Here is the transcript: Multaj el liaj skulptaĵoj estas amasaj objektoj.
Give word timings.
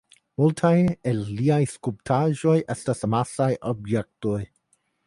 Multaj 0.43 0.71
el 1.11 1.19
liaj 1.41 1.59
skulptaĵoj 1.75 2.57
estas 2.77 3.07
amasaj 3.11 3.53
objektoj. 3.75 4.41